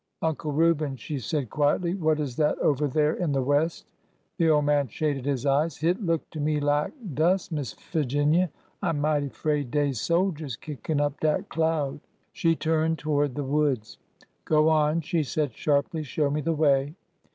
[0.23, 3.85] Uncle Reuben," she said quietly, what is that over there in the west?"
[4.37, 8.49] The old man shaded his eyes.'' Hit look to me lak dust, Miss Figinia.
[8.81, 11.99] I 'm mighty 'fraid dey 's soldiers kickin' up dat cloud."
[12.33, 13.99] She turned toward the woods.''
[14.45, 16.95] Go on!" she said sharply.'' Show me the way."